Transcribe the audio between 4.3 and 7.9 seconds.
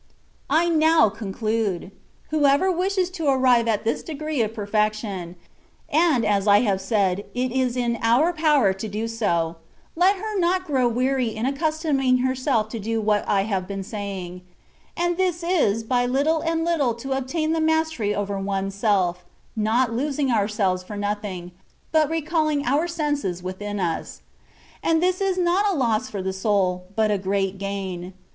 of perfection (and, as I have said, it is